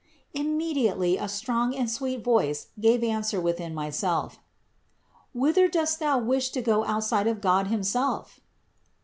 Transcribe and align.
Immediately 0.33 1.17
a 1.17 1.27
strong 1.27 1.75
and 1.75 1.87
sweet 1.87 2.23
voice 2.23 2.69
gave 2.79 3.03
answer 3.03 3.39
within 3.39 3.75
myself: 3.75 4.39
"Whither 5.31 5.67
dost 5.67 5.99
thou 5.99 6.17
wish 6.17 6.49
to 6.53 6.61
go 6.63 6.83
outside 6.85 7.27
of 7.27 7.39
God 7.39 7.67
himself?" 7.67 8.39